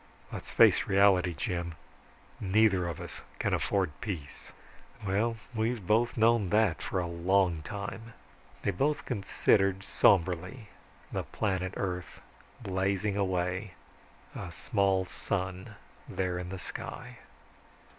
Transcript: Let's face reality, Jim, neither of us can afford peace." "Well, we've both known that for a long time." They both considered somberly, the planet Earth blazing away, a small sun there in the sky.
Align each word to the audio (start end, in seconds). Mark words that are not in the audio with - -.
Let's 0.33 0.49
face 0.49 0.87
reality, 0.87 1.35
Jim, 1.35 1.75
neither 2.39 2.87
of 2.87 2.99
us 2.99 3.21
can 3.37 3.53
afford 3.53 3.91
peace." 4.01 4.51
"Well, 5.05 5.37
we've 5.53 5.85
both 5.85 6.17
known 6.17 6.49
that 6.49 6.81
for 6.81 6.99
a 6.99 7.05
long 7.05 7.61
time." 7.61 8.13
They 8.63 8.71
both 8.71 9.05
considered 9.05 9.83
somberly, 9.83 10.69
the 11.11 11.21
planet 11.21 11.75
Earth 11.77 12.19
blazing 12.63 13.15
away, 13.15 13.75
a 14.33 14.51
small 14.51 15.05
sun 15.05 15.75
there 16.09 16.39
in 16.39 16.49
the 16.49 16.57
sky. 16.57 17.19